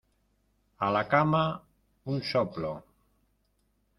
[0.85, 1.43] ¡A la cama!
[2.13, 2.73] un soplo.